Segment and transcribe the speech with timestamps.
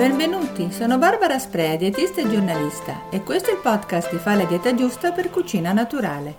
[0.00, 4.46] Benvenuti, sono Barbara Sprea, dietista e giornalista e questo è il podcast di Fa la
[4.46, 6.38] dieta giusta per cucina naturale.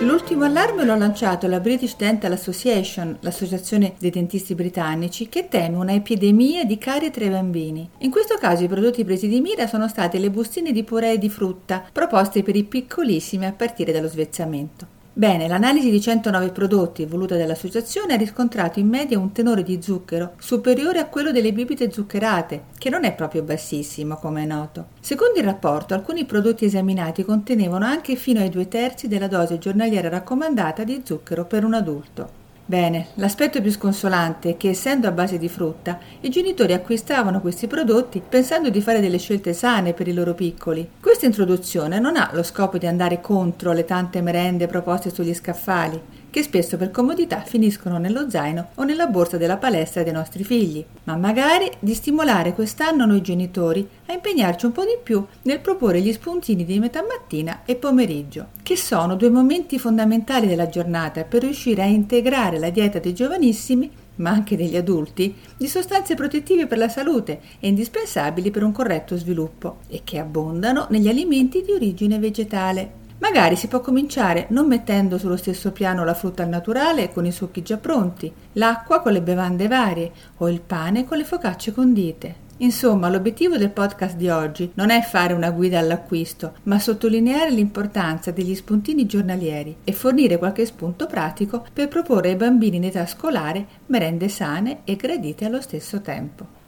[0.00, 5.92] L'ultimo allarme l'ho lanciato la British Dental Association, l'associazione dei dentisti britannici, che teme una
[5.92, 7.88] epidemia di carie tra i bambini.
[7.98, 11.28] In questo caso i prodotti presi di mira sono stati le bustine di puree di
[11.28, 15.01] frutta proposte per i piccolissimi a partire dallo svezzamento.
[15.14, 20.32] Bene, l'analisi di 109 prodotti voluta dall'associazione ha riscontrato in media un tenore di zucchero
[20.38, 24.86] superiore a quello delle bibite zuccherate, che non è proprio bassissimo, come è noto.
[25.00, 30.08] Secondo il rapporto, alcuni prodotti esaminati contenevano anche fino ai due terzi della dose giornaliera
[30.08, 32.41] raccomandata di zucchero per un adulto.
[32.72, 37.66] Bene, l'aspetto più sconsolante è che essendo a base di frutta, i genitori acquistavano questi
[37.66, 40.88] prodotti pensando di fare delle scelte sane per i loro piccoli.
[40.98, 46.00] Questa introduzione non ha lo scopo di andare contro le tante merende proposte sugli scaffali,
[46.32, 50.82] che spesso per comodità finiscono nello zaino o nella borsa della palestra dei nostri figli,
[51.04, 56.00] ma magari di stimolare quest'anno noi genitori a impegnarci un po' di più nel proporre
[56.00, 61.42] gli spuntini di metà mattina e pomeriggio, che sono due momenti fondamentali della giornata per
[61.42, 66.78] riuscire a integrare la dieta dei giovanissimi ma anche degli adulti, di sostanze protettive per
[66.78, 72.18] la salute e indispensabili per un corretto sviluppo e che abbondano negli alimenti di origine
[72.18, 73.00] vegetale.
[73.22, 77.30] Magari si può cominciare non mettendo sullo stesso piano la frutta al naturale con i
[77.30, 82.50] succhi già pronti, l'acqua con le bevande varie o il pane con le focacce condite.
[82.58, 88.32] Insomma, l'obiettivo del podcast di oggi non è fare una guida all'acquisto, ma sottolineare l'importanza
[88.32, 93.66] degli spuntini giornalieri e fornire qualche spunto pratico per proporre ai bambini in età scolare
[93.86, 96.61] merende sane e gradite allo stesso tempo.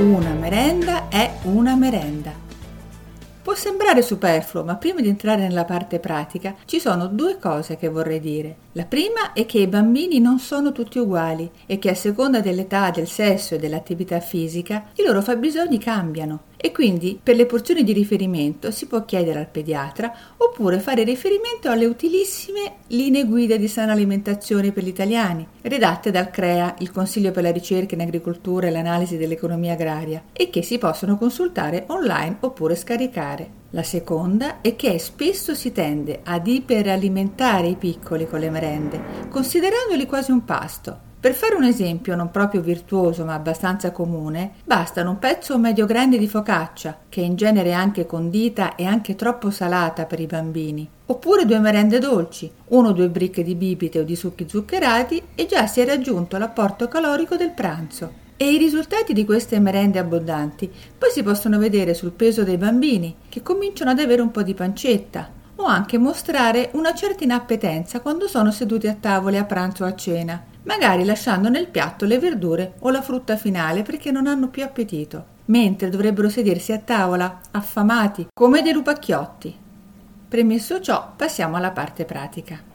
[0.00, 2.32] Una merenda è una merenda.
[3.42, 7.90] Può sembrare superfluo, ma prima di entrare nella parte pratica ci sono due cose che
[7.90, 8.56] vorrei dire.
[8.72, 12.88] La prima è che i bambini non sono tutti uguali e che a seconda dell'età,
[12.90, 17.94] del sesso e dell'attività fisica i loro fabbisogni cambiano e quindi per le porzioni di
[17.94, 23.92] riferimento si può chiedere al pediatra oppure fare riferimento alle utilissime linee guida di sana
[23.92, 28.70] alimentazione per gli italiani, redatte dal CREA, il Consiglio per la ricerca in agricoltura e
[28.70, 33.58] l'analisi dell'economia agraria, e che si possono consultare online oppure scaricare.
[33.70, 39.00] La seconda è che spesso si tende ad iperalimentare i piccoli con le merende,
[39.30, 45.10] considerandoli quasi un pasto, per fare un esempio non proprio virtuoso ma abbastanza comune, bastano
[45.10, 49.50] un pezzo medio grande di focaccia, che in genere è anche condita e anche troppo
[49.50, 54.02] salata per i bambini, oppure due merende dolci, uno o due bricche di bibite o
[54.02, 58.28] di succhi zuccherati e già si è raggiunto l'apporto calorico del pranzo.
[58.38, 63.16] E i risultati di queste merende abbondanti poi si possono vedere sul peso dei bambini,
[63.28, 68.26] che cominciano ad avere un po' di pancetta, o anche mostrare una certa inappetenza quando
[68.26, 72.74] sono seduti a tavole a pranzo o a cena, magari lasciando nel piatto le verdure
[72.80, 78.28] o la frutta finale perché non hanno più appetito, mentre dovrebbero sedersi a tavola affamati
[78.32, 79.58] come dei lupacchiotti.
[80.28, 82.68] Premesso ciò, passiamo alla parte pratica.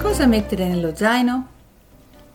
[0.00, 1.48] Cosa mettere nello zaino?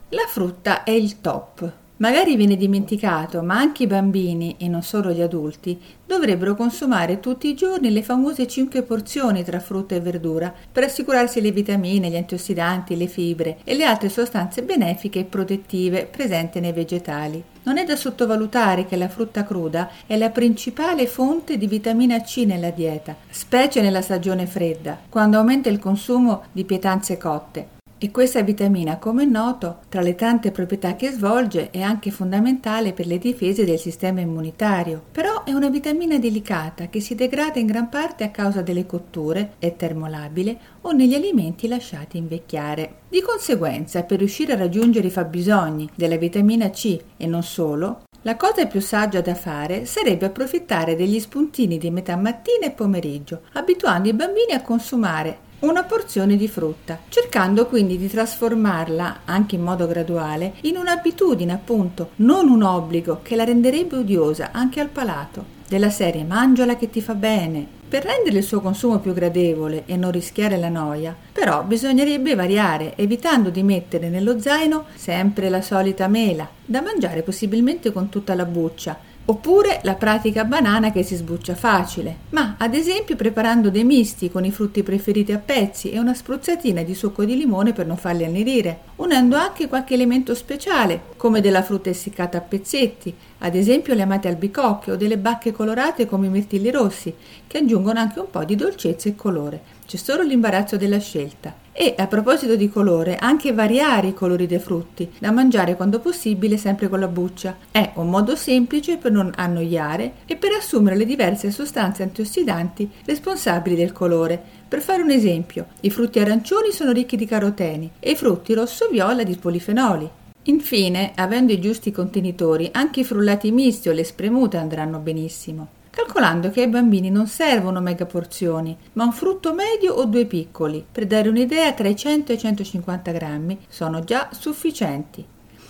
[0.09, 5.11] La frutta è il top, Magari viene dimenticato, ma anche i bambini, e non solo
[5.11, 10.51] gli adulti, dovrebbero consumare tutti i giorni le famose 5 porzioni tra frutta e verdura
[10.71, 16.07] per assicurarsi le vitamine, gli antiossidanti, le fibre e le altre sostanze benefiche e protettive
[16.07, 17.43] presenti nei vegetali.
[17.63, 22.45] Non è da sottovalutare che la frutta cruda è la principale fonte di vitamina C
[22.47, 27.80] nella dieta, specie nella stagione fredda, quando aumenta il consumo di pietanze cotte.
[28.03, 32.93] E questa vitamina, come è noto, tra le tante proprietà che svolge, è anche fondamentale
[32.93, 35.03] per le difese del sistema immunitario.
[35.11, 39.53] Però è una vitamina delicata che si degrada in gran parte a causa delle cotture,
[39.59, 43.01] è termolabile o negli alimenti lasciati invecchiare.
[43.07, 48.35] Di conseguenza, per riuscire a raggiungere i fabbisogni della vitamina C e non solo, la
[48.35, 54.09] cosa più saggia da fare sarebbe approfittare degli spuntini di metà mattina e pomeriggio, abituando
[54.09, 59.85] i bambini a consumare una porzione di frutta, cercando quindi di trasformarla, anche in modo
[59.87, 65.59] graduale, in un'abitudine appunto, non un obbligo che la renderebbe odiosa anche al palato.
[65.67, 67.79] Della serie mangiala che ti fa bene.
[67.87, 72.93] Per rendere il suo consumo più gradevole e non rischiare la noia, però bisognerebbe variare,
[72.95, 78.45] evitando di mettere nello zaino sempre la solita mela, da mangiare possibilmente con tutta la
[78.45, 78.97] buccia,
[79.31, 84.43] Oppure la pratica banana che si sbuccia facile, ma ad esempio preparando dei misti con
[84.43, 88.25] i frutti preferiti a pezzi e una spruzzatina di succo di limone per non farli
[88.25, 94.01] annirire, unendo anche qualche elemento speciale, come della frutta essiccata a pezzetti, ad esempio le
[94.01, 97.15] amate albicocche o delle bacche colorate come i mirtilli rossi,
[97.47, 99.61] che aggiungono anche un po' di dolcezza e colore.
[99.91, 101.53] C'è solo l'imbarazzo della scelta.
[101.73, 106.55] E a proposito di colore, anche variare i colori dei frutti, da mangiare quando possibile
[106.55, 107.57] sempre con la buccia.
[107.69, 113.75] È un modo semplice per non annoiare e per assumere le diverse sostanze antiossidanti responsabili
[113.75, 114.41] del colore.
[114.65, 119.23] Per fare un esempio, i frutti arancioni sono ricchi di caroteni e i frutti rosso-viola
[119.23, 120.09] di polifenoli.
[120.43, 126.49] Infine, avendo i giusti contenitori, anche i frullati misti o le spremute andranno benissimo calcolando
[126.49, 130.83] che ai bambini non servono mega porzioni, ma un frutto medio o due piccoli.
[130.89, 135.23] Per dare un'idea, tra i 100 e i 150 grammi sono già sufficienti.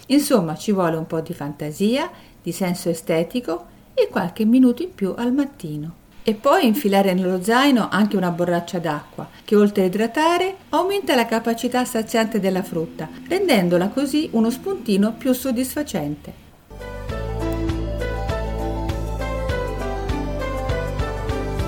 [0.08, 2.10] Insomma, ci vuole un po' di fantasia,
[2.42, 5.96] di senso estetico e qualche minuto in più al mattino.
[6.24, 11.26] E poi infilare nello zaino anche una borraccia d'acqua, che oltre a idratare aumenta la
[11.26, 16.50] capacità saziante della frutta, rendendola così uno spuntino più soddisfacente.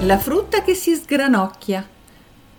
[0.06, 1.88] La frutta che si sgranocchia.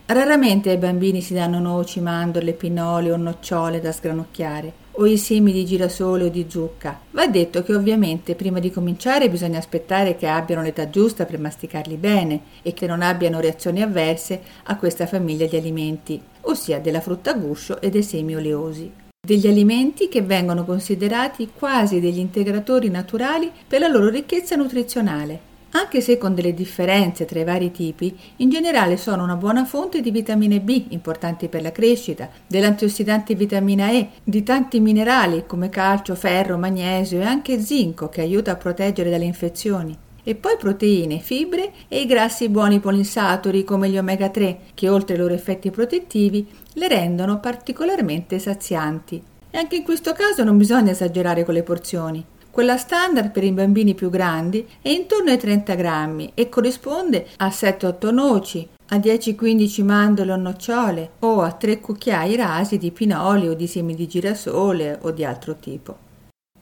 [0.07, 5.53] Raramente ai bambini si danno noci, mandorle, pinoli o nocciole da sgranocchiare, o i semi
[5.53, 6.99] di girasole o di zucca.
[7.11, 11.97] Va detto che ovviamente prima di cominciare bisogna aspettare che abbiano l'età giusta per masticarli
[11.97, 17.33] bene e che non abbiano reazioni avverse a questa famiglia di alimenti, ossia della frutta
[17.33, 23.51] a guscio e dei semi oleosi degli alimenti che vengono considerati quasi degli integratori naturali
[23.67, 28.49] per la loro ricchezza nutrizionale anche se con delle differenze tra i vari tipi, in
[28.49, 34.11] generale sono una buona fonte di vitamine B, importanti per la crescita, dell'antiossidante vitamina E,
[34.23, 39.25] di tanti minerali come calcio, ferro, magnesio e anche zinco che aiuta a proteggere dalle
[39.25, 39.97] infezioni.
[40.23, 45.15] E poi proteine, fibre e i grassi buoni polinsaturi come gli omega 3, che oltre
[45.15, 49.21] ai loro effetti protettivi le rendono particolarmente sazianti.
[49.51, 52.25] E anche in questo caso non bisogna esagerare con le porzioni.
[52.55, 57.49] Quella standard per i bambini più grandi è intorno ai 30 grammi e corrisponde a
[57.49, 63.55] 7-8 noci, a 10-15 mandorle o nocciole o a 3 cucchiai rasi di pinoli o
[63.55, 65.97] di semi di girasole o di altro tipo.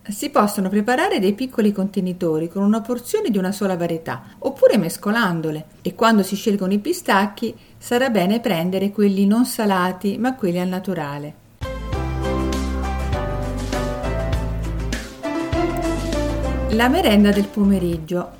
[0.08, 5.66] Si possono preparare dei piccoli contenitori con una porzione di una sola varietà, oppure mescolandole,
[5.82, 10.68] e quando si scelgono i pistacchi sarà bene prendere quelli non salati ma quelli al
[10.68, 11.41] naturale.
[16.74, 18.30] La merenda del pomeriggio.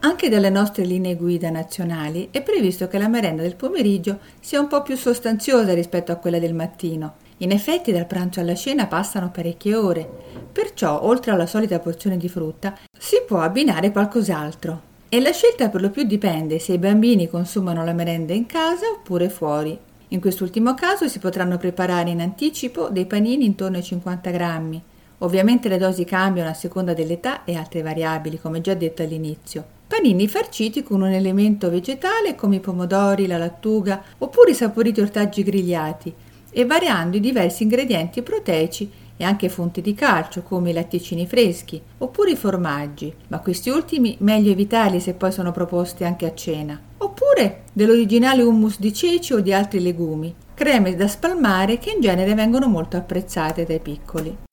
[0.00, 4.66] Anche dalle nostre linee guida nazionali è previsto che la merenda del pomeriggio sia un
[4.66, 7.14] po' più sostanziosa rispetto a quella del mattino.
[7.38, 10.06] In effetti dal pranzo alla cena passano parecchie ore,
[10.52, 14.82] perciò oltre alla solita porzione di frutta si può abbinare qualcos'altro.
[15.08, 18.88] E la scelta per lo più dipende se i bambini consumano la merenda in casa
[18.94, 19.78] oppure fuori.
[20.08, 24.82] In quest'ultimo caso si potranno preparare in anticipo dei panini intorno ai 50 grammi,
[25.22, 29.64] Ovviamente le dosi cambiano a seconda dell'età e altre variabili, come già detto all'inizio.
[29.86, 35.42] Panini farciti con un elemento vegetale come i pomodori, la lattuga oppure i saporiti ortaggi
[35.42, 36.14] grigliati
[36.50, 41.80] e variando i diversi ingredienti proteici e anche fonti di calcio come i latticini freschi
[41.98, 46.80] oppure i formaggi, ma questi ultimi meglio evitarli se poi sono proposti anche a cena.
[46.96, 52.34] Oppure dell'originale hummus di ceci o di altri legumi, creme da spalmare che in genere
[52.34, 54.48] vengono molto apprezzate dai piccoli.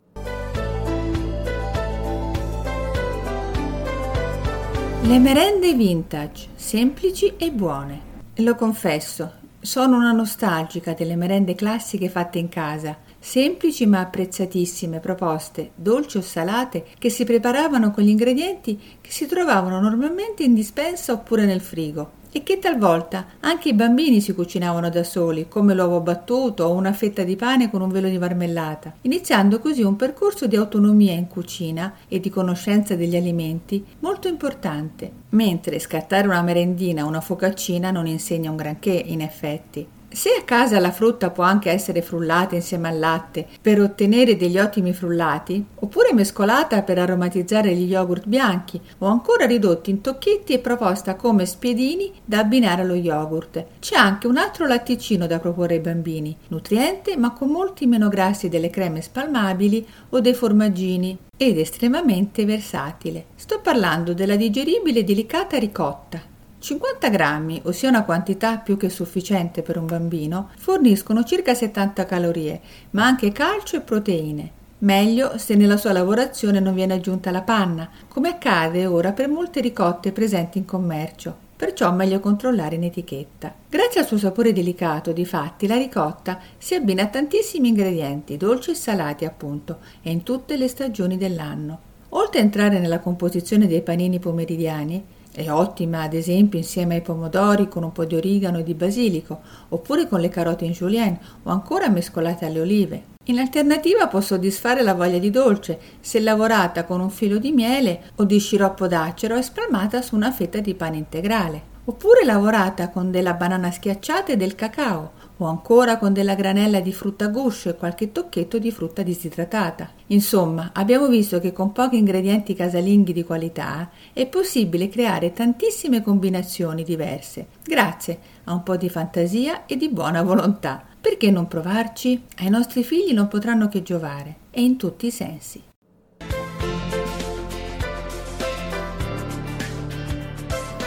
[5.08, 8.02] Le merende vintage, semplici e buone.
[8.40, 15.72] Lo confesso, sono una nostalgica delle merende classiche fatte in casa, semplici ma apprezzatissime proposte,
[15.76, 21.14] dolci o salate, che si preparavano con gli ingredienti che si trovavano normalmente in dispensa
[21.14, 26.02] oppure nel frigo e che talvolta anche i bambini si cucinavano da soli, come l'uovo
[26.02, 30.48] battuto o una fetta di pane con un velo di marmellata, iniziando così un percorso
[30.48, 37.04] di autonomia in cucina e di conoscenza degli alimenti molto importante, mentre scattare una merendina
[37.04, 39.96] o una focaccina non insegna un granché in effetti.
[40.10, 44.58] Se a casa la frutta può anche essere frullata insieme al latte per ottenere degli
[44.58, 50.60] ottimi frullati, oppure mescolata per aromatizzare gli yogurt bianchi, o ancora ridotti in tocchetti e
[50.60, 55.82] proposta come spiedini da abbinare allo yogurt, c'è anche un altro latticino da proporre ai
[55.82, 62.46] bambini, nutriente ma con molti meno grassi delle creme spalmabili o dei formaggini ed estremamente
[62.46, 63.26] versatile.
[63.36, 69.62] Sto parlando della digeribile e delicata ricotta 50 grammi, ossia una quantità più che sufficiente
[69.62, 72.62] per un bambino, forniscono circa 70 calorie,
[72.92, 74.52] ma anche calcio e proteine.
[74.80, 79.62] Meglio se nella sua lavorazione non viene aggiunta la panna, come accade ora per molte
[79.62, 83.54] ricotte presenti in commercio perciò meglio controllare in etichetta.
[83.68, 88.76] Grazie al suo sapore delicato, difatti, la ricotta si abbina a tantissimi ingredienti, dolci e
[88.76, 91.80] salati appunto, e in tutte le stagioni dell'anno.
[92.10, 95.04] Oltre a entrare nella composizione dei panini pomeridiani,
[95.38, 99.42] è ottima ad esempio insieme ai pomodori con un po' di origano e di basilico,
[99.70, 103.04] oppure con le carote in julienne o ancora mescolate alle olive.
[103.26, 108.10] In alternativa può soddisfare la voglia di dolce se lavorata con un filo di miele
[108.16, 113.12] o di sciroppo d'acero e spalmata su una fetta di pane integrale, oppure lavorata con
[113.12, 117.76] della banana schiacciata e del cacao, o ancora con della granella di frutta guscio e
[117.76, 119.92] qualche tocchetto di frutta disidratata.
[120.08, 126.84] Insomma, abbiamo visto che con pochi ingredienti casalinghi di qualità è possibile creare tantissime combinazioni
[126.84, 130.84] diverse, grazie a un po' di fantasia e di buona volontà.
[131.00, 132.24] Perché non provarci?
[132.38, 135.67] Ai nostri figli non potranno che giovare, e in tutti i sensi.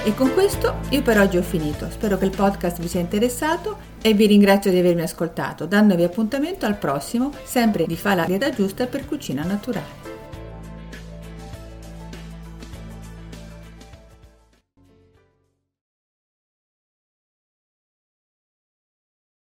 [0.02, 1.90] E con questo io per oggi ho finito.
[1.90, 6.64] Spero che il podcast vi sia interessato e vi ringrazio di avermi ascoltato, dandovi appuntamento
[6.64, 9.99] al prossimo, sempre di fa la dieta giusta per cucina naturale.